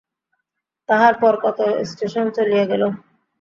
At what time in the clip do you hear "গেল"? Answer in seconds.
2.71-2.83